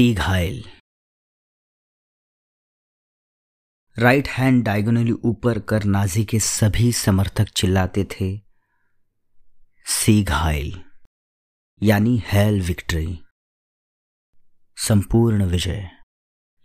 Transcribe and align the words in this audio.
सी 0.00 0.12
घायल। 0.14 0.62
Right 3.96 4.28
hand 4.28 4.62
diagonally 4.64 5.12
ऊपर 5.12 5.58
कर 5.60 5.84
नाजी 5.84 6.24
के 6.24 6.38
सभी 6.40 6.92
समर्थक 6.92 7.48
चिल्लाते 7.48 8.04
थे, 8.04 8.28
सी 9.86 10.22
घायल, 10.22 10.72
यानी 11.82 12.22
हेल 12.26 12.60
विक्ट्री, 12.60 13.20
संपूर्ण 14.76 15.44
विजय। 15.44 15.90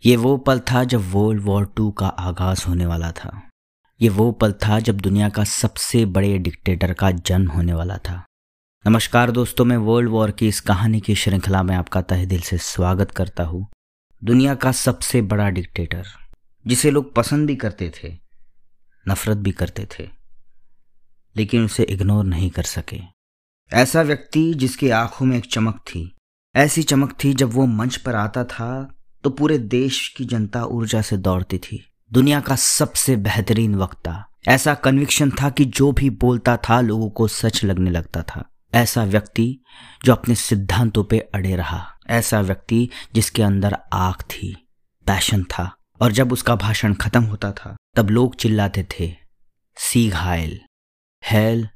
ये 0.04 0.16
वो 0.16 0.36
पल 0.36 0.60
था 0.60 0.84
जब 0.84 1.10
वर्ल्ड 1.12 1.42
वॉर 1.42 1.66
टू 1.66 1.90
का 1.90 2.06
आगाज़ 2.06 2.66
होने 2.68 2.86
वाला 2.86 3.12
था। 3.12 3.50
ये 4.00 4.08
वो 4.08 4.30
पल 4.32 4.52
था 4.52 4.80
जब 4.80 5.00
दुनिया 5.00 5.28
का 5.28 5.44
सबसे 5.44 6.04
बड़े 6.06 6.38
डिक्टेटर 6.38 6.94
का 6.94 7.10
जन्म 7.10 7.50
होने 7.50 7.74
वाला 7.74 7.98
था। 7.98 8.24
नमस्कार 8.86 9.30
दोस्तों, 9.30 9.64
मैं 9.64 9.76
वर्ल्ड 9.76 10.10
वॉर 10.10 10.30
की 10.30 10.48
इस 10.48 10.60
कहानी 10.60 10.98
की 11.00 11.14
श्रृंखला 11.14 11.62
में 11.62 11.74
आपका 11.76 12.00
तहे 12.02 12.26
दिल 12.26 12.40
से 12.40 12.58
स्वागत 12.58 13.10
करता 13.10 13.44
हूँ। 13.44 13.66
दुनिया 14.22 14.54
का 14.54 14.72
सबसे 14.72 15.22
बड़ा 15.22 15.48
डिक्टेटर 15.50 16.06
जिसे 16.64 16.90
लोग 16.90 17.12
पसंद 17.14 17.46
भी 17.46 17.56
करते 17.56 17.90
थे, 17.94 18.12
नफरत 19.06 19.36
भी 19.36 19.52
करते 19.52 19.86
थे, 19.90 20.08
लेकिन 21.36 21.64
उसे 21.64 21.82
इग्नोर 21.84 22.24
नहीं 22.24 22.50
कर 22.50 22.62
सके। 22.64 23.00
ऐसा 23.70 24.02
व्यक्ति 24.02 24.52
जिसकी 24.54 24.90
आँखों 24.90 25.26
में 25.26 25.36
एक 25.38 25.50
चमक 25.50 25.82
थी, 25.86 26.16
ऐसी 26.54 26.82
चमक 26.84 27.18
थी 27.24 27.34
जब 27.34 27.52
वो 27.52 27.66
मंच 27.66 27.96
पर 27.96 28.14
आता 28.14 28.44
था 28.46 28.70
तो 29.24 29.30
पूरे 29.30 29.58
देश 29.58 30.08
की 30.08 30.24
जनता 30.24 30.64
ऊर्जा 30.64 31.02
से 31.02 31.16
दौड़ती 31.18 31.58
थी। 31.60 31.84
दुनिया 32.10 32.40
का 32.40 32.56
सबसे 32.56 33.16
बेहतरीन 33.18 33.74
वक्ता, 33.74 34.24
ऐसा 34.48 34.74
कन्विक्शन 34.76 35.30
था 35.32 35.50
कि 35.50 35.64
जो 35.66 35.92
भी 35.92 36.10
बोलता 36.12 36.56
था, 36.58 36.80
लोगों 36.82 37.10
को 37.10 37.28
सच 37.28 37.64
लगने 37.64 37.90
लगता 37.90 38.22
था। 38.24 38.50
ऐसा 38.76 39.04
व्यक्ति 39.04 39.64
जो 40.04 40.12
अपने 40.12 40.34
सिद्धांतों 40.34 41.04
पे 41.04 41.18
अड़े 41.34 41.56
रहा, 41.56 41.98
ऐसा 42.06 42.40
व्यक्ति 42.40 42.88
जिसके 43.14 43.42
अंदर 43.42 43.76
आग 43.92 44.14
थी, 44.14 44.68
पैशन 45.06 45.44
था, 45.44 45.76
और 46.00 46.12
जब 46.12 46.32
उसका 46.32 46.56
भाषण 46.56 46.94
खत्म 46.94 47.22
होता 47.22 47.52
था, 47.52 47.76
तब 47.96 48.10
लोग 48.10 48.36
चिल्लाते 48.36 48.86
थे 48.90 49.16
सी 49.76 50.08
घायल 50.08 50.60
hello 51.24 51.68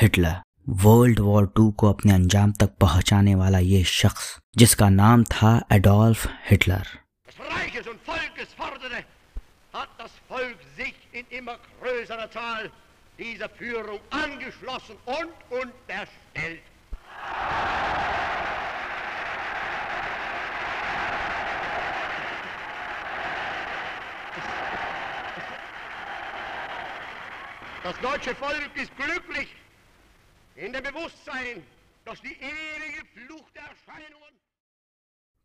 Hitler. 0.00 0.40
World 0.68 1.20
war 1.20 1.52
two 1.56 1.70
को 1.70 1.88
अपने 1.88 2.12
अंजाम 2.12 2.52
तक 2.52 2.76
पहुँचाने 2.76 3.34
वाला 3.34 3.58
ये 3.58 3.84
शख्स, 3.84 4.38
जिसका 4.56 4.88
नाम 4.88 5.24
था 5.24 5.60
Adolf 5.72 6.26
Hitler. 6.50 6.86
Hat 9.74 9.90
das 10.00 10.12
Volk 10.30 10.60
sich 10.76 11.00
in 11.18 11.24
immer 11.38 11.54
größerer 11.80 12.28
Zahl 12.34 12.68
dieser 13.17 13.49
Führung 13.49 13.99
angeschlossen 14.09 14.95
und 15.05 15.33
unterstellt. 15.49 16.61
Das 27.83 27.99
deutsche 27.99 28.35
Volk 28.35 28.71
ist 28.75 28.91
glücklich 28.95 29.47
in 30.55 30.71
dem 30.73 30.83
Bewusstsein, 30.83 31.63
dass 32.05 32.21
die 32.21 32.33
ewige 32.33 33.01
Flucht 33.13 33.55
der 33.55 33.63
Erscheinungen. 33.63 34.31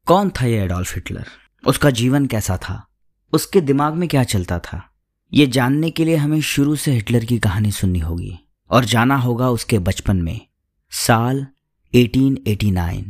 कौन 0.06 0.30
था 0.30 0.46
ये 0.46 0.58
एडोल्फ 0.64 0.94
हिटलर 0.94 1.28
उसका 1.66 1.90
जीवन 2.00 2.26
कैसा 2.32 2.56
था 2.56 2.74
उसके 3.32 3.60
दिमाग 3.60 3.94
में 3.94 4.08
क्या 4.08 4.22
चलता 4.24 4.58
था 4.58 4.76
ये 5.33 5.45
जानने 5.47 5.89
के 5.89 6.05
लिए 6.05 6.15
हमें 6.15 6.39
शुरू 6.41 6.75
से 6.75 6.91
हिटलर 6.91 7.25
की 7.25 7.37
कहानी 7.39 7.71
सुननी 7.71 7.99
होगी 7.99 8.33
और 8.69 8.85
जाना 8.85 9.15
होगा 9.15 9.49
उसके 9.49 9.77
बचपन 9.79 10.17
में, 10.17 10.39
साल 10.91 11.45
1889 11.93 13.03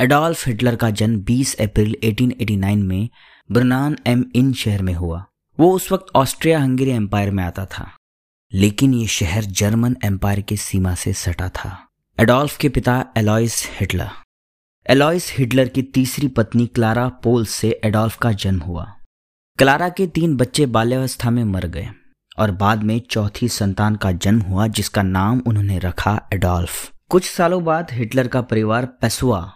एडोल्फ 0.00 0.46
हिटलर 0.48 0.76
का 0.76 0.90
जन्म 0.90 1.20
20 1.20 1.54
अप्रैल 1.54 1.94
1889 2.04 2.82
में 2.82 3.08
ब्रनान 3.50 3.96
एम 4.06 4.24
इन 4.34 4.52
शहर 4.52 4.82
में 4.82 4.94
हुआ। 4.94 5.24
वो 5.58 5.72
उस 5.72 5.90
वक्त 5.92 6.06
ऑस्ट्रिया 6.16 6.60
हंगेरी 6.60 6.90
एम्पायर 6.90 7.30
में 7.30 7.44
आता 7.44 7.66
था, 7.66 7.90
लेकिन 8.52 8.94
ये 8.94 9.06
शहर 9.06 9.44
जर्मन 9.44 9.96
एम्पायर 10.04 10.40
के 10.40 10.56
सीमा 10.56 10.94
से 10.94 11.12
सटा 11.12 11.48
था। 11.48 11.76
एडोल्फ 12.18 12.56
के 12.56 12.68
पिता 12.68 13.04
एलॉइस 13.16 13.66
हिटलर। 13.80 14.10
एलॉइस 14.86 15.32
हिटलर 15.38 15.68
की 15.68 15.82
तीसरी 15.82 16.28
पत्नी 16.28 16.66
क्लारा 16.66 17.08
पोल 17.08 17.44
से 17.46 17.80
एडोल्फ 17.84 18.16
का 18.18 18.30
जन्म 18.32 18.60
हुआ। 18.60 18.84
क्लारा 19.58 19.88
के 19.88 20.06
तीन 20.06 20.36
बच्चे 20.36 20.66
बाल्यावस्था 20.66 21.30
में 21.30 21.42
मर 21.44 21.66
गए 21.66 21.88
और 22.38 22.50
बाद 22.50 22.82
में 22.82 23.00
चौथी 23.00 23.48
संतान 23.48 23.96
का 23.96 24.12
जन्म 24.12 24.40
हुआ, 24.40 24.66
जिसका 24.66 25.02
नाम 25.02 25.42
उन्होंने 25.46 25.78
रखा 25.78 26.28
एडोल्फ। 26.34 26.92
कुछ 27.08 27.30
सालों 27.30 27.62
बाद 27.64 27.90
हिटलर 27.92 28.28
का 28.28 28.42
परिवार 28.42 28.86
पेसुआ, 28.86 29.52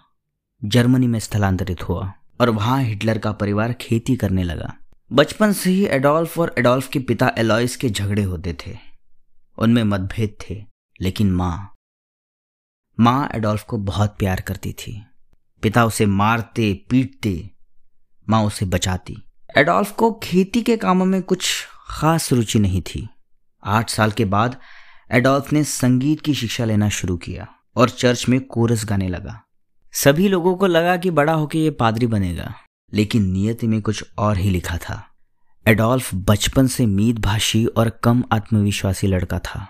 जर्मनी 0.65 1.07
में 1.07 1.19
स्थलांतरित 1.19 1.89
हुआ 1.89 2.13
और 2.41 2.51
वहाँ 2.51 2.83
हिटलर 2.83 3.19
का 3.19 3.33
परिवार 3.33 3.73
खेती 3.73 4.17
करने 4.17 4.43
लगा। 4.43 4.73
बचपन 5.13 5.53
से 5.53 5.71
ही 5.71 5.87
एडोल्फ 5.87 6.39
और 6.39 6.55
एडोल्फ 6.59 6.89
के 6.89 6.99
पिता 6.99 7.33
एलॉइस 7.39 7.77
के 7.77 7.91
झगड़े 7.91 8.23
होते 8.23 8.57
थे। 8.67 8.77
उनमें 9.59 9.83
मतभेद 9.85 10.37
थे, 10.41 10.65
लेकिन 11.01 11.33
माँ 11.33 11.73
माँ 12.99 13.29
एडोल्फ 13.35 13.63
को 13.63 13.79
बहुत 13.79 14.17
प्यार 14.19 14.41
करती 14.41 14.73
थी। 14.73 15.01
पिता 15.65 15.85
उसे 15.85 16.07
मारते, 16.07 16.87
पीटते, 16.91 17.51
माँ 18.31 18.45
उसे 18.45 18.67
बचाती। 18.67 19.17
एडोल्फ 19.59 19.93
को 19.93 20.13
खेती 20.13 20.63
के 20.63 20.77
कामों 20.77 21.05
में 21.05 21.23
कुछ 21.23 21.67
खास 21.91 22.33
रुचि 22.33 22.59
नहीं 22.59 22.83
थी। 22.83 23.09
आठ 23.65 23.91
साल 23.91 24.11
के 24.11 24.25
बाद 24.25 24.57
एडोल्फ 25.11 25.53
ने 25.53 25.65
संगीत 25.65 26.21
की 26.21 26.35
शिक्षा 26.35 26.65
लेना 26.65 26.89
शुरू 26.89 27.17
किया 27.17 27.49
और 27.77 27.91
चर्च 27.91 28.29
में 28.29 28.41
कोरस 28.41 28.85
गाने 28.85 29.09
लगा। 29.09 29.41
सभी 29.93 30.29
लोगों 30.29 30.57
को 30.57 30.67
लगा 30.67 30.97
कि 30.97 31.11
बड़ा 31.11 31.33
होकर 31.33 31.59
ये 31.59 31.71
पादरी 31.71 32.07
बनेगा, 32.07 32.55
लेकिन 32.93 33.31
नियति 33.31 33.67
में 33.67 33.83
कुछ 33.83 34.05
और 34.19 34.37
ही 34.37 34.51
लिखा 34.51 34.79
था। 34.79 35.07
एडोल्फ 35.69 36.15
बचपन 36.15 36.67
से 36.67 36.87
मीत 36.87 37.19
भाषी 37.19 37.67
और 37.67 37.89
कम 37.89 38.25
आत्मविश्वासी 38.33 39.07
लड़का 39.07 39.39
था। 39.39 39.69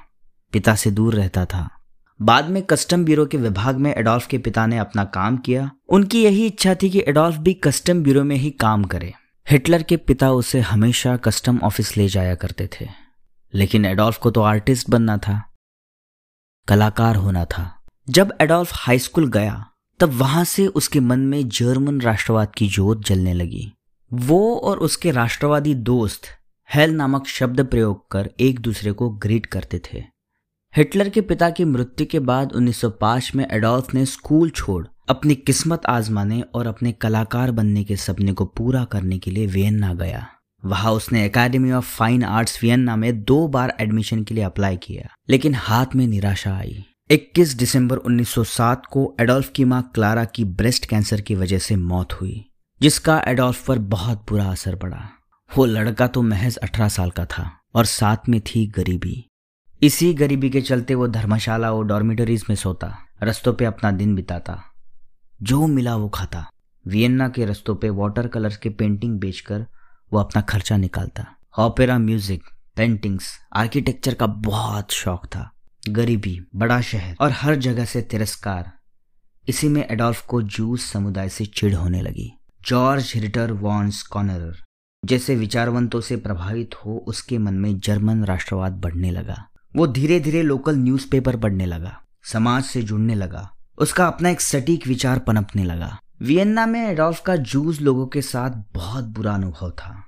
पिता 0.53 0.75
से 0.75 0.91
दूर 0.91 1.15
रहता 1.15 1.45
था। 1.45 1.74
बाद 2.21 2.49
में 2.49 2.63
कस्टम 2.63 3.05
ब्यूरो 3.05 3.27
के 3.27 3.37
विभाग 3.37 3.77
में 3.77 3.95
एडोल्फ 3.95 4.27
के 4.27 4.39
पिता 4.39 4.67
ने 4.67 4.79
अपना 4.79 5.05
काम 5.05 5.37
किया। 5.37 5.71
उनकी 5.89 6.23
यही 6.25 6.47
इच्छा 6.47 6.75
थी 6.75 6.91
कि 6.91 7.05
एडोल्फ 7.09 7.37
भी 7.37 7.55
कस्टम 7.55 8.03
ब्यूरो 8.03 8.25
में 8.25 8.37
ही 8.37 8.51
काम 8.51 8.85
करे। 8.85 9.13
हिटलर 9.51 9.83
के 9.83 9.97
पिता 9.97 10.31
उसे 10.33 10.61
हमेशा 10.61 11.17
कस्टम 11.17 11.59
ऑफ़िस 11.59 11.97
ले 11.97 12.09
जाया 12.09 12.35
करते 12.35 12.69
थे। 12.81 12.89
लेकिन 13.55 13.85
एडोल्फ 13.85 14.19
को 14.19 14.31
तो 14.31 14.43
आर्टिस्ट 14.43 14.91
बनना 14.91 15.17
था, 15.17 15.43
कलाकार 16.69 17.17
होना 17.17 17.45
था। 17.45 17.83
जब 18.11 18.37
एडोल्फ 18.41 18.71
हाई 18.75 18.99
स्कूल 18.99 19.29
गया, 19.29 19.67
तब 20.01 20.13
वहाँ 20.13 20.45
से 20.45 20.67
उसके 20.67 21.01
मन 21.01 21.21
में 21.21 21.49
जर्मन 21.49 22.01
राष्ट्रवाद 22.01 22.55
की 22.55 22.69
जोत 22.69 23.05
जलने 23.05 23.35
लगी। 23.35 23.73
वो 24.13 24.57
और 24.57 24.79
उसके 24.79 25.11
राष्ट्रवादी 25.11 25.75
दोस्त 25.75 26.23
हेल 26.75 26.91
नामक 26.91 27.27
शब्द 27.27 27.61
प्रयोग 27.61 28.11
कर 28.11 28.31
एक 28.41 28.61
दूसरे 28.61 28.93
को 28.93 29.11
ग्रीट 29.11 29.47
करते 29.47 29.81
थे। 29.85 30.14
हिटलर 30.77 31.09
के 31.09 31.21
पिता 31.21 31.51
की 31.51 31.65
मृत्यु 31.65 32.07
के 32.11 32.19
बाद 32.19 32.53
1905 32.53 33.35
में 33.35 33.47
एडोल्फ 33.51 33.95
ने 33.95 34.07
स्कूल 34.07 34.51
छोड़, 34.51 34.87
अपनी 35.09 35.35
किस्मत 35.35 35.87
आजमाने 35.87 36.41
और 36.55 36.67
अपने 36.67 36.93
कलाकार 36.93 37.51
बनने 37.51 37.85
के 37.85 37.97
सपने 37.97 38.33
को 38.33 38.45
पूरा 38.45 38.85
करने 38.85 39.19
के 39.19 39.31
लिए 39.31 39.47
वियन्ना 39.47 39.95
गया। 39.95 40.27
वहाँ 40.65 40.93
उसने 40.93 41.25
academy 41.25 41.73
of 41.73 41.85
fine 41.85 42.25
arts 42.25 42.63
Vienna 42.63 42.97
में 42.97 43.23
दो 43.23 43.49
बार 43.49 43.77
एडमिशन 43.81 44.25
के 44.25 44.35
लिए 44.35 44.45
अप्लाई 44.45 44.77
किया, 44.77 45.09
लेकिन 45.31 45.55
हाथ 45.55 45.87
में 45.97 46.07
निराशा 46.07 46.57
आई। 46.57 46.85
21 47.11 47.55
दिसंबर 47.55 47.97
1907 47.97 48.87
को 48.87 49.17
एडोल्फ 49.21 49.49
की 49.49 49.65
माँ 49.65 49.91
क्लारा 49.95 50.25
की 50.25 50.45
ब्रेस्ट 50.45 50.87
कैंसर 50.87 51.21
की 51.21 51.35
वजह 51.35 51.59
से 51.59 51.77
मौत 51.77 52.13
हुई, 52.13 52.45
जिसका 52.81 53.23
एडोल्फ 53.29 53.67
पर 53.67 53.79
बहुत 53.79 54.27
बुरा 54.29 54.45
असर 54.45 54.77
पड़ा। 54.77 55.09
वो 55.57 55.65
लड़का 55.65 56.07
तो 56.07 56.23
महज 56.23 56.57
18 56.57 56.89
साल 56.89 57.11
का 57.11 57.25
था 57.25 57.51
और 57.75 57.85
साथ 57.85 58.29
में 58.29 58.41
थी 58.41 58.67
गरीबी। 58.67 59.31
इसी 59.85 60.15
गरीबी 60.15 60.51
के 60.51 60.61
चलते 60.61 60.95
वो 60.95 61.09
धर्मशाला 61.09 61.73
और 61.73 61.87
डॉर्मिटरीज 61.87 62.45
में 62.49 62.57
सोता, 62.57 62.99
रस्तों 63.23 63.53
पे 63.55 63.65
अपना 63.65 63.91
दिन 63.91 64.15
बिताता। 64.15 64.63
जो 65.43 65.67
मिला 65.67 65.97
वो 65.97 66.09
खाता। 66.09 66.51
वियन्ना 66.87 67.29
के 67.29 67.45
रस्तों 67.45 67.75
पे 67.77 67.91
वाटर 67.91 68.27
कलर्स 68.27 68.57
के 68.57 68.69
पेंटिंग 68.69 69.21
बेचकर 69.21 69.67
वो 70.13 70.19
अपना 70.19 70.43
खर्चा 70.43 70.77
निकालता। 70.77 71.27
ऑपेरा 71.59 71.99
म्यूज़िक 71.99 72.43
पेंटिंग्स 72.77 73.41
आर्किटेक्चर 73.57 74.15
का 74.15 74.27
बहुत 74.27 74.91
शौक 74.91 75.27
था। 75.27 75.51
गरीबी, 75.89 76.41
बड़ा 76.57 76.81
शहर 76.81 77.17
और 77.21 77.31
हर 77.33 77.55
जगह 77.55 77.85
से 77.85 78.03
तिरस्कार। 78.03 78.73
इसी 79.49 79.69
में 79.69 79.89
एडोल्फ 79.91 80.27
को 80.27 80.43
जूस 80.43 80.93
समुदाय 80.93 81.29
से 81.29 81.47
चिढ़ 81.47 81.75
होने 81.75 82.03
लगी। 82.03 82.33
जॉर्ज 82.67 83.13
रिटर 83.17 83.53
वॉन्स 83.53 84.03
कॉनर 84.03 84.57
जैसे 85.05 85.37
विचारवंतों 85.37 86.01
से 86.01 86.17
प्रभावित 86.17 86.75
हो 86.75 87.05
उसके 87.09 87.39
मन 87.39 87.55
में 87.55 87.79
जर्मन 87.79 88.25
राष्ट्रवाद 88.25 88.73
बढ़ने 88.73 89.11
लगा। 89.11 89.49
वो 89.75 89.87
धीरे 89.87 90.19
धीरे 90.21 90.43
लोकल 90.43 90.77
न्यूज़पेपर 90.77 91.37
पढ़ने 91.37 91.67
लगा, 91.67 91.97
समाज 92.25 92.65
से 92.65 92.83
जुड़ने 92.83 93.15
लगा, 93.15 93.49
उसका 93.79 94.07
अपना 94.07 94.31
एक 94.31 94.41
सटीक 94.41 94.87
विचार 94.87 95.19
पनपने 95.19 95.65
लगा। 95.65 95.99
वियन्ना 96.23 96.67
में 96.67 96.81
एडोल्फ 96.83 97.21
का 97.21 97.37
जूस 97.37 97.81
लोगों 97.81 98.07
के 98.07 98.23
साथ 98.23 98.63
बहुत 98.75 99.05
बुरा 99.05 99.35
अनुभव 99.35 99.71
था, 99.71 100.05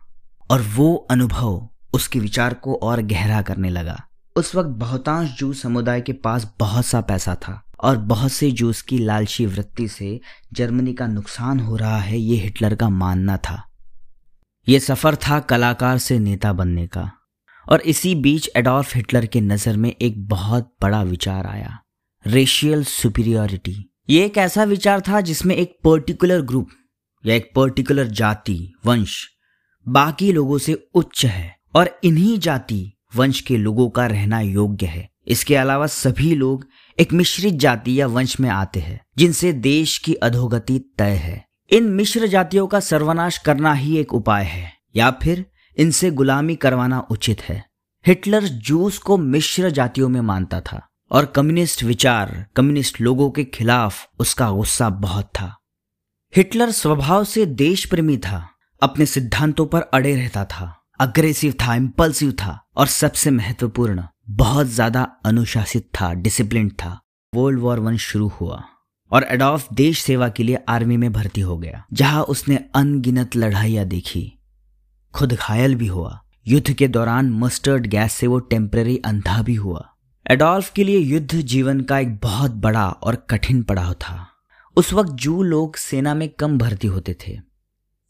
और 0.51 0.63
वो 0.77 0.95
अनुभव 1.11 1.69
उसके 1.95 2.21
विचार 2.21 2.55
को 2.55 2.75
और 2.75 3.03
गहरा 3.03 3.43
करने 3.43 3.71
लगा। 3.71 4.01
उस 4.37 4.55
वक्त 4.55 4.69
बहुतांश 4.69 5.37
जू 5.39 5.53
समुदाय 5.53 6.01
के 6.01 6.13
पास 6.13 6.51
बहुत 6.61 6.87
सा 6.87 7.01
पैसा 7.01 7.35
था, 7.35 7.63
और 7.81 7.97
बहुत 7.97 8.33
से 8.33 8.51
जूस 8.51 8.83
की 8.83 8.99
लालची 8.99 9.47
वृत्ति 9.47 9.89
से 9.89 10.21
जर्मनी 10.53 10.93
का 10.93 11.07
नुकसान 11.07 11.61
हो 11.61 11.77
रहा 11.77 11.99
है 11.99 12.19
ये 12.19 12.37
हिटलर 12.37 12.75
का 12.75 12.89
मानना 12.89 13.37
था। 13.37 13.63
ये 14.69 14.81
सफ़र 14.81 15.17
था 15.19 15.39
कलाकार 15.41 15.99
से 15.99 16.19
नेता 16.19 16.53
बनने 16.53 16.87
का। 16.87 17.11
और 17.69 17.81
इसी 17.81 18.15
बीच 18.15 18.51
एडोल्फ 18.57 18.95
हिटलर 18.97 19.27
के 19.27 19.41
नज़र 19.41 19.77
में 19.77 19.93
एक 19.93 20.27
बहुत 20.29 20.73
बड़ा 20.83 21.03
विचार 21.03 21.47
आया 21.47 21.79
रेशियल 22.27 22.85
सुपीरियोरिटी 22.85 23.77
ये 24.11 24.25
एक 24.25 24.39
ऐसा 24.39 24.65
विचार 24.65 25.01
था 25.01 25.21
जिसमें 25.21 25.55
एक 25.57 25.77
पर्टिकुलर 25.85 26.43
ग्रुप 26.43 26.69
या 27.25 27.35
एक 27.35 27.51
पर्टिकुलर 27.57 28.07
जाति, 28.07 28.73
वंश, 28.87 29.17
बाकी 29.87 30.33
लोगों 30.33 30.59
से 30.59 30.75
उच्च 30.95 31.25
है 31.27 31.57
और 31.75 31.99
इन्हीं 32.05 32.39
जाति, 32.39 32.93
वंश 33.17 33.41
के 33.41 33.57
लोगों 33.57 33.89
का 33.89 34.07
रहना 34.07 34.41
योग्य 34.41 34.87
है। 34.87 35.09
इसके 35.27 35.57
अलावा 35.57 35.87
सभी 35.87 36.35
लोग 36.35 36.67
एक 36.99 37.13
मिश्रित 37.13 37.55
जाति 37.55 38.01
या 38.01 38.07
वंश 38.07 38.39
में 38.41 38.49
आते 38.51 38.81
हैं, 38.81 39.01
जिनसे 39.19 39.53
देश 39.53 39.97
की 39.99 40.15
अधोगति 40.15 40.79
तय 40.99 41.15
है। 41.15 41.45
इन 41.71 41.85
मिश्र 41.85 42.27
जातियों 42.27 42.67
का 42.67 42.81
सर्वनाश 42.81 43.39
करना 43.39 43.73
ही 43.73 43.97
एक 43.99 44.15
उपाय 44.15 44.45
है, 44.45 44.73
या 44.97 45.11
फिर 45.11 45.45
इनसे 45.77 46.11
गुलामी 46.11 46.55
करवाना 46.57 47.01
उचित 47.11 47.43
है। 47.43 47.65
हिटलर 48.05 48.45
जूस 48.45 48.99
को 48.99 49.17
मिश्र 49.19 49.71
जातियों 49.71 50.09
में 50.09 50.21
मानता 50.23 50.61
था 50.63 50.81
और 51.11 51.27
कम्युनिस्ट 51.27 51.83
विचार, 51.83 52.47
कम्युनिस्ट 52.57 53.01
लोगों 53.01 53.31
के 53.31 53.45
खिलाफ 53.45 54.07
उसका 54.21 54.51
गुस्सा 54.51 54.89
बहुत 54.91 55.27
था। 55.35 55.55
हिटलर 56.35 56.71
स्वभाव 56.73 57.25
से 57.25 57.47
देश 57.47 57.85
प्रेमी 57.85 58.17
था, 58.19 58.49
अपने 58.83 59.07
सिद्धांतों 59.07 59.67
पर 59.67 59.81
अड़े 59.83 60.15
रहता 60.17 60.45
था, 60.45 60.73
अग्रेसिव 61.01 61.55
था 61.61 61.75
इम्पल्सिव 61.75 62.33
था 62.35 62.59
और 62.77 62.87
सबसे 62.87 63.31
महत्वपूर्ण, 63.31 64.03
बहुत 64.29 64.67
ज़्यादा 64.67 65.03
अनुशासित 65.27 65.89
था 65.95 66.13
डिसिप्लिन 66.15 66.69
था। 66.75 66.99
वर्ल्ड 67.33 67.61
वॉर 67.61 67.81
वन 67.81 67.97
शुरू 67.99 68.29
हुआ 68.41 68.63
और 69.13 69.25
एडॉल्फ 69.25 69.69
देश 69.73 70.03
सेवा 70.03 70.29
के 70.29 70.43
लिए 70.43 70.59
आर्मी 70.69 70.97
में 70.97 71.13
भर्ती 71.13 71.41
हो 71.41 71.57
गया, 71.59 71.85
जहाँ 71.93 72.23
उसने 72.25 72.59
अनगिनत 72.75 73.37
लड़ाइयाँ 73.37 73.85
देखी। 73.87 74.33
खुद 75.17 75.33
घायल 75.33 75.75
भी 75.75 75.87
हुआ। 75.87 76.21
युद्ध 76.47 76.73
के 76.73 76.89
दौरान 76.89 77.31
मस्टर्ड 77.33 77.87
गैस 77.87 78.13
से 78.13 78.27
वो 78.27 78.39
टेम्पररी 78.39 78.97
अंधा 78.97 79.43
भी 79.43 79.55
हुआ। 79.55 79.85
एडॉल्फ 80.27 80.71
के 80.73 80.85
लिए 80.85 80.99
युद्ध 80.99 81.35
जीवन 81.35 81.81
का 81.81 81.99
एक 81.99 82.17
बहुत 82.17 82.51
बड़ा 82.51 82.89
और 82.89 83.17
कठिन 83.31 83.63
पड़ाव 83.63 83.93
था। 83.93 84.27
उस 84.77 84.93
वक्त 84.93 85.13
जू 85.13 85.43
लोग 85.43 85.77
सेना 85.77 86.15
में 86.15 86.29
कम 86.29 86.59
भर्ती 86.59 86.87
होते 86.87 87.17
थे, 87.21 87.39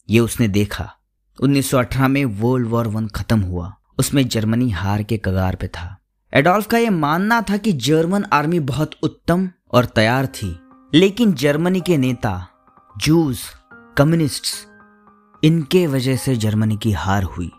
ये 0.08 0.20
उसने 0.20 0.48
देखा। 0.48 0.90
1918 1.38 2.08
में 2.08 2.24
वर्ल्ड 2.24 2.68
वॉर 2.68 2.88
वन 2.88 3.06
खत्म 3.06 3.40
हुआ। 3.40 3.72
उसमें 3.98 4.26
जर्मनी 4.28 4.70
हार 4.70 5.02
के 5.02 5.20
कगार 5.24 5.56
पे 5.56 5.68
था। 5.68 5.96
एडोल्फ 6.32 6.66
का 6.66 6.78
यह 6.78 6.90
मानना 6.90 7.40
था 7.42 7.56
कि 7.56 7.72
जर्मन 7.72 8.24
आर्मी 8.32 8.60
बहुत 8.60 8.94
उत्तम 9.02 9.50
और 9.72 9.84
तैयार 9.84 10.26
थी, 10.26 10.56
लेकिन 10.94 11.34
जर्मनी 11.34 11.80
के 11.80 11.96
नेता 11.96 12.46
जूस 12.96 13.50
कम्युनिस्ट्स 13.96 14.66
इनके 15.44 15.86
वजह 15.86 16.16
से 16.16 16.36
जर्मनी 16.36 16.76
की 16.76 16.92
हार 16.92 17.22
हुई। 17.22 17.50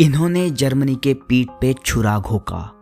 इन्होंने 0.00 0.50
जर्मनी 0.50 0.94
के 0.94 1.14
पीठ 1.14 1.48
पे 1.60 1.74
छुरा 1.84 2.18
घोका 2.18 2.72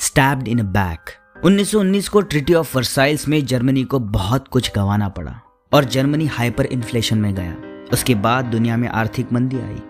स्टैब्ड 0.00 0.48
इन 0.48 0.62
बैक 0.62 1.00
1919 1.44 2.08
को 2.08 2.20
ट्रिटी 2.20 2.54
ऑफ़ 2.54 2.76
वर्साइल्स 2.76 3.28
में 3.28 3.46
जर्मनी 3.46 3.84
को 3.84 3.98
बहुत 3.98 4.48
कुछ 4.48 4.72
गंवाना 4.76 5.08
पड़ा 5.08 5.40
और 5.72 5.84
जर्मनी 5.84 6.26
हाइपर 6.26 6.66
इन्फ्लेशन 6.66 7.18
में 7.18 7.34
गया। 7.34 7.56
उसके 7.92 8.14
बाद 8.14 8.44
दुनिया 8.44 8.76
में 8.76 8.88
आर्थिक 8.88 9.32
मंदी 9.32 9.58
आई। 9.58 9.82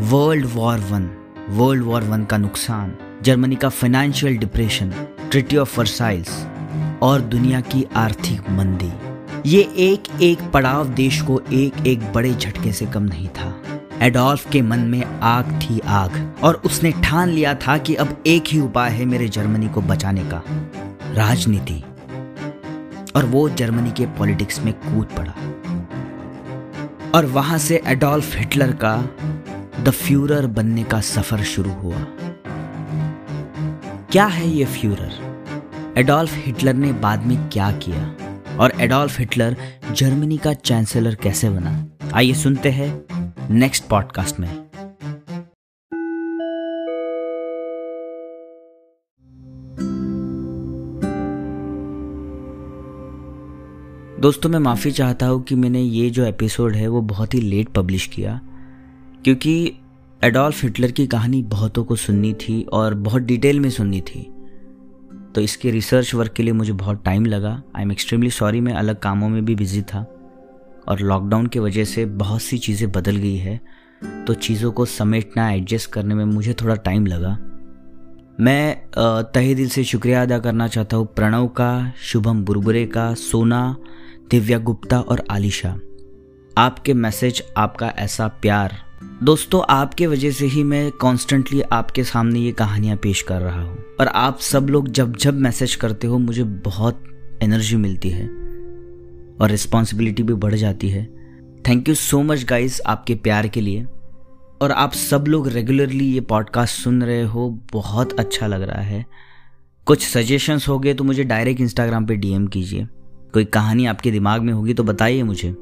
World 0.00 0.46
war 0.54 0.78
one 0.78 1.10
world 1.48 1.84
war 1.84 2.02
one 2.02 2.24
का 2.24 2.36
नुकसान, 2.36 2.96
जर्मनी 3.22 3.56
का 3.56 3.68
financial 3.68 4.36
depression 4.36 4.90
treaty 5.30 5.56
of 5.56 5.78
Versailles 5.78 6.46
और 7.02 7.20
दुनिया 7.20 7.60
की 7.60 7.86
आर्थिक 7.96 8.50
मंदी। 8.50 9.09
ये 9.46 9.60
एक 9.78 10.02
एक 10.22 10.38
पड़ाव 10.50 10.88
देश 10.88 11.20
को 11.20 11.40
एक 11.52 11.86
एक 11.86 12.12
बड़े 12.12 12.34
झटके 12.34 12.72
से 12.72 12.86
कम 12.86 13.02
नहीं 13.02 13.28
था। 13.28 13.62
एडोल्फ 14.02 14.50
के 14.50 14.62
मन 14.62 14.78
में 14.78 15.04
आग 15.04 15.60
थी 15.62 15.78
आग, 15.80 16.34
और 16.42 16.54
उसने 16.54 16.90
ठान 16.92 17.28
लिया 17.28 17.54
था 17.54 17.78
कि 17.78 17.94
अब 17.94 18.22
एक 18.26 18.44
ही 18.48 18.60
उपाय 18.60 18.90
है 18.90 19.04
मेरे 19.04 19.28
जर्मनी 19.28 19.68
को 19.68 19.80
बचाने 19.80 20.24
का, 20.24 20.42
राजनीति। 21.14 21.82
और 23.16 23.24
वो 23.24 23.48
जर्मनी 23.48 23.90
के 23.90 24.06
पॉलिटिक्स 24.06 24.60
में 24.60 24.72
कूद 24.74 25.08
पड़ा। 25.18 25.34
और 27.14 27.26
वहाँ 27.26 27.58
से 27.58 27.82
एडोल्फ 27.86 28.36
हिटलर 28.36 28.72
का 28.84 28.96
द 29.82 29.90
फ्यूरर 29.90 30.46
बनने 30.46 30.84
का 30.84 31.00
सफ़र 31.00 31.42
शुरू 31.44 31.70
हुआ। 31.72 32.06
क्या 34.12 34.26
है 34.26 34.48
ये 34.48 34.64
फ्यूरर? 34.64 35.12
एडोल्फ 35.98 36.34
हिटलर 36.34 36.74
ने 36.74 36.92
बाद 36.92 37.26
में 37.26 37.48
क्या 37.48 37.70
किया? 37.72 38.14
और 38.60 38.72
एडोल्फ 38.80 39.18
हिटलर 39.18 39.56
जर्मनी 39.92 40.36
का 40.36 40.52
चांसलर 40.52 41.14
कैसे 41.14 41.50
बना? 41.50 41.86
आइए 42.14 42.32
सुनते 42.32 42.70
हैं 42.70 43.04
नेक्स्ट 43.50 43.84
पॉडकास्ट 43.84 44.40
में। 44.40 44.48
दोस्तों, 54.20 54.50
मैं 54.50 54.58
माफ़ी 54.58 54.90
चाहता 54.90 55.26
हूँ 55.26 55.42
कि 55.42 55.54
मैंने 55.54 55.80
ये 55.80 56.10
जो 56.10 56.24
एपिसोड 56.24 56.74
है, 56.76 56.88
वो 56.88 57.00
बहुत 57.00 57.34
ही 57.34 57.40
लेट 57.40 57.68
पब्लिश 57.68 58.06
किया, 58.06 58.40
क्योंकि 59.24 59.72
एडोल्फ 60.24 60.62
हिटलर 60.62 60.90
की 60.90 61.06
कहानी 61.06 61.42
बहुतों 61.42 61.84
को 61.84 61.96
सुननी 61.96 62.32
थी 62.32 62.62
और 62.62 62.94
बहुत 62.94 63.22
डिटेल 63.22 63.60
में 63.60 63.70
सुननी 63.70 64.00
थी। 64.00 64.32
तो 65.34 65.40
इसके 65.40 65.70
रिसर्च 65.70 66.14
वर्क 66.14 66.32
के 66.32 66.42
लिए 66.42 66.52
मुझे 66.52 66.72
बहुत 66.72 67.04
टाइम 67.04 67.26
लगा। 67.26 67.50
आई 67.76 67.82
एम 67.82 67.92
एक्सट्रीमली 67.92 68.30
सॉरी 68.30 68.60
मैं 68.60 68.72
अलग 68.72 68.98
कामों 69.00 69.28
में 69.28 69.44
भी 69.44 69.54
बिज़ी 69.54 69.82
था 69.82 70.00
और 70.88 71.00
लॉकडाउन 71.00 71.46
की 71.46 71.58
वजह 71.58 71.84
से 71.84 72.04
बहुत 72.06 72.42
सी 72.42 72.58
चीज़ें 72.58 72.90
बदल 72.92 73.16
गई 73.16 73.36
है। 73.36 73.60
तो 74.26 74.34
चीज़ों 74.34 74.72
को 74.72 74.84
समेटना 74.86 75.50
एडजस्ट 75.50 75.90
करने 75.92 76.14
में 76.14 76.24
मुझे 76.24 76.54
थोड़ा 76.54 76.74
टाइम 76.74 77.06
लगा। 77.06 77.36
मैं 78.40 78.76
तहे 79.32 79.54
दिल 79.54 79.68
से 79.68 79.84
शुक्रिया 79.84 80.22
अदा 80.22 80.38
करना 80.38 80.68
चाहता 80.68 80.96
हूँ 80.96 81.06
प्रणव 81.06 81.46
का, 81.48 81.92
शुभम 82.02 82.44
बुरबुरे 82.44 82.84
का, 82.86 83.12
सोना, 83.14 83.76
दिव्या 84.30 84.58
गुप्ता 84.58 85.00
और 85.00 85.22
आलिशा। 85.30 85.74
आपके 86.58 86.94
मैसेज 86.94 87.42
आपका 87.56 87.88
ऐसा 87.88 88.28
प्यार 88.42 88.76
दोस्तों, 89.02 89.62
आपके 89.70 90.06
वजह 90.06 90.30
से 90.30 90.46
ही 90.46 90.62
मैं 90.64 90.90
कॉन्स्टेंटली 90.90 91.60
आपके 91.60 92.04
सामने 92.04 92.40
ये 92.40 92.52
कहानियाँ 92.52 92.96
पेश 92.96 93.22
कर 93.22 93.40
रहा 93.40 93.62
हूँ। 93.62 93.84
और 94.00 94.06
आप 94.06 94.38
सब 94.38 94.66
लोग 94.70 94.88
जब 94.88 95.16
जब 95.16 95.34
मैसेज 95.34 95.74
करते 95.74 96.06
हो, 96.06 96.18
मुझे 96.18 96.44
बहुत 96.44 97.04
एनर्जी 97.42 97.76
मिलती 97.76 98.10
है 98.10 98.26
और 99.40 99.48
रिस्पॉन्सिबिलिटी 99.50 100.22
भी 100.22 100.34
बढ़ 100.34 100.54
जाती 100.54 100.88
है। 100.88 101.04
Thank 101.68 101.88
you 101.88 101.94
so 101.94 102.22
much 102.22 102.44
guys 102.44 102.80
आपके 102.86 103.14
प्यार 103.14 103.48
के 103.48 103.60
लिए। 103.60 103.86
और 104.62 104.72
आप 104.72 104.92
सब 104.92 105.24
लोग 105.28 105.48
रेगुलरली 105.48 106.04
ये 106.04 106.20
पॉडकास्ट 106.20 106.80
सुन 106.80 107.02
रहे 107.02 107.22
हो, 107.22 107.60
बहुत 107.72 108.12
अच्छा 108.12 108.46
लग 108.46 108.62
रहा 108.62 108.82
है। 108.82 109.06
कुछ 109.86 110.08
सजेशंस 110.08 110.68
हो 110.68 110.78
गए 110.78 110.94
तो 110.94 111.04
मुझे 111.04 111.24
डायरेक्ट 111.24 111.60
इंस्टाग्राम 111.60 112.06
पे 112.06 112.16
डीएम 112.16 112.46
कीजिए। 112.46 112.88
कोई 113.34 113.44
कहानी 113.44 113.86
आपके 113.86 114.10
दिमाग 114.10 114.42
में 114.42 114.52
होगी 114.52 114.74
तो 114.74 114.84
बताइए 114.84 115.22
मुझे। 115.22 115.54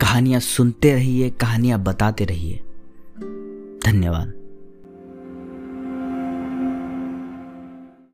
कहानियाँ 0.00 0.40
सुनते 0.40 0.94
रहिए, 0.94 1.30
कहानियाँ 1.30 1.82
बताते 1.82 2.24
रहिए। 2.24 2.60
धन्यवाद। 3.84 4.37